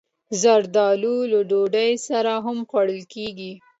[0.41, 3.53] زردالو له ډوډۍ سره هم خوړل کېږي.